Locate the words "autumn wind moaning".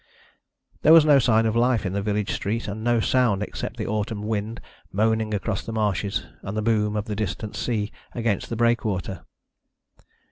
3.85-5.31